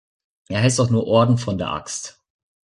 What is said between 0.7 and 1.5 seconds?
auch nur "Orden